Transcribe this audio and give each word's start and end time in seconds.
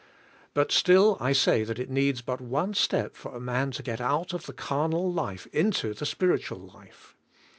But 0.55 0.71
still 0.71 1.15
I 1.19 1.31
say 1.31 1.63
that 1.63 1.77
it 1.77 1.91
needs 1.91 2.23
but 2.23 2.41
one 2.41 2.73
step 2.73 3.15
for 3.15 3.35
a 3.35 3.39
man 3.39 3.69
to 3.73 3.83
get 3.83 4.01
out 4.01 4.33
of 4.33 4.47
the 4.47 4.53
carnal 4.53 5.13
life 5.13 5.45
into 5.53 5.93
the 5.93 6.07
spiritual 6.07 6.57
life. 6.57 7.15